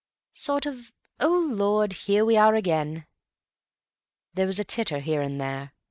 [0.33, 3.05] Sort of 'Oh, Lord, here we are again!'"
[4.33, 5.73] There was a titter here and there.